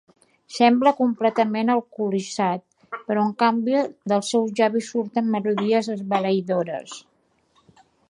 Sembla 0.53 0.93
completament 1.01 1.69
alcoholitzat, 1.73 2.65
però 3.11 3.27
en 3.27 3.37
canvi 3.45 3.77
dels 4.15 4.33
seus 4.35 4.57
llavis 4.61 4.91
surten 4.97 5.33
melodies 5.37 5.95
esbalaïdores. 5.99 7.01